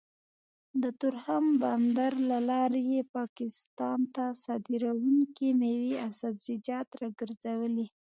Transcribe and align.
د 0.81 0.83
تورخم 0.99 1.45
بندر 1.61 2.13
له 2.29 2.39
لارې 2.49 2.81
يې 2.93 3.01
پاکستان 3.17 3.99
ته 4.15 4.25
صادرېدونکې 4.43 5.47
مېوې 5.59 5.93
او 6.03 6.09
سبزيجات 6.21 6.87
راګرځولي 7.01 7.85